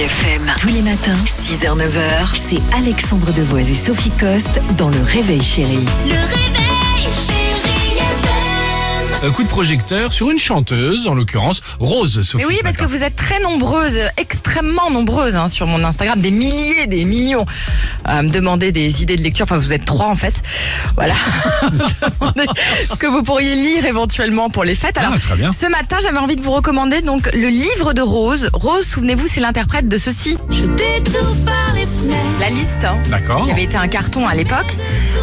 [0.00, 0.54] FM.
[0.58, 5.84] Tous les matins, 6h, 9h, c'est Alexandre Devoise et Sophie Coste dans Le Réveil Chérie.
[6.06, 6.59] Le réveil,
[9.28, 12.36] coup de projecteur sur une chanteuse, en l'occurrence Rose Sophie.
[12.38, 16.20] Mais oui, ce parce que vous êtes très nombreuses, extrêmement nombreuses hein, sur mon Instagram,
[16.20, 17.44] des milliers, des millions,
[18.04, 19.44] à me demander des idées de lecture.
[19.44, 20.34] Enfin, vous êtes trois en fait.
[20.94, 21.14] Voilà.
[22.90, 24.96] Ce que vous pourriez lire éventuellement pour les fêtes.
[24.98, 25.50] Alors, Ah, très bien.
[25.52, 28.48] ce matin, j'avais envie de vous recommander donc le livre de Rose.
[28.52, 30.36] Rose, souvenez-vous, c'est l'interprète de ceci.
[30.50, 31.39] Je détourne
[32.50, 32.50] fenêtres.
[32.50, 32.84] La liste.
[32.84, 33.44] hein, D'accord.
[33.44, 34.76] qui avait été un carton à l'époque.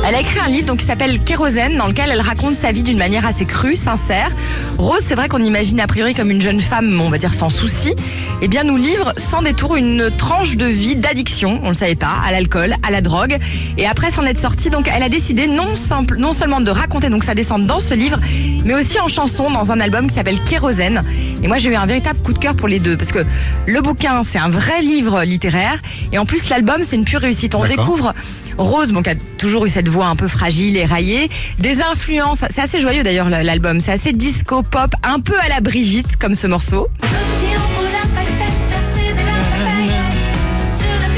[0.08, 2.84] Elle a écrit un livre donc, qui s'appelle Kérosène, dans lequel elle raconte sa vie
[2.84, 4.30] d'une manière assez crue, sincère.
[4.78, 7.50] Rose, c'est vrai qu'on imagine a priori comme une jeune femme, on va dire sans
[7.50, 7.94] souci.
[8.42, 12.14] Eh bien, nous livre sans détour une tranche de vie d'addiction, on le savait pas,
[12.26, 13.38] à l'alcool, à la drogue.
[13.78, 17.10] Et après s'en être sortie, donc elle a décidé non, simple, non seulement de raconter
[17.10, 18.20] donc sa descente dans ce livre,
[18.66, 21.04] mais aussi en chanson dans un album qui s'appelle Kérosène.
[21.44, 23.26] Et moi, j'ai eu un véritable coup de cœur pour les deux, parce que
[23.66, 27.56] le bouquin, c'est un vrai livre littéraire, et en plus l'album, c'est une pure réussite.
[27.56, 28.14] On découvre
[28.58, 32.40] Rose, bon, qui a toujours eu cette voix un peu fragile et raillée, des influences,
[32.50, 36.18] c'est assez joyeux d'ailleurs le- l'album, c'est assez disco pop, un peu à la Brigitte
[36.18, 36.88] comme ce morceau.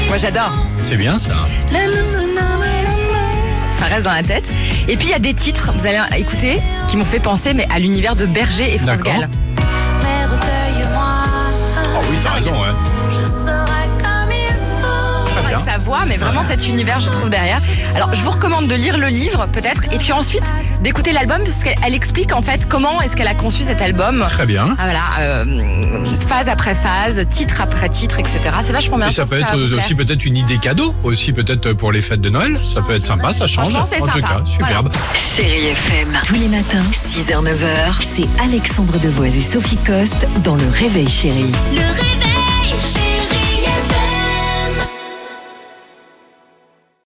[0.08, 0.52] Moi, j'adore.
[0.88, 1.34] C'est bien ça.
[3.78, 4.52] Ça reste dans la tête.
[4.88, 7.66] Et puis il y a des titres, vous allez écouter, qui m'ont fait penser mais
[7.72, 8.98] à l'univers de Berger et France.
[8.98, 9.28] Gall.
[10.02, 12.68] Ah oui, t'as raison, ouais.
[16.00, 17.60] Voix, mais vraiment cet univers, je trouve derrière.
[17.94, 20.44] Alors, je vous recommande de lire le livre, peut-être, et puis ensuite
[20.80, 24.24] d'écouter l'album, parce qu'elle elle explique en fait comment est-ce qu'elle a conçu cet album.
[24.30, 24.76] Très bien.
[24.78, 28.38] Ah, voilà, euh, phase après phase, titre après titre, etc.
[28.64, 29.08] C'est vachement bien.
[29.08, 32.30] Et ça peut être aussi peut-être une idée cadeau, aussi peut-être pour les fêtes de
[32.30, 32.58] Noël.
[32.62, 33.74] Ça peut être sympa, ça change.
[33.74, 34.90] En tout cas, superbe.
[35.14, 36.18] Chérie FM.
[36.26, 41.52] Tous les matins, 6h, 9h, c'est Alexandre Devoise et Sophie Coste dans Le Réveil Chérie.
[41.72, 42.29] Le réveil, chérie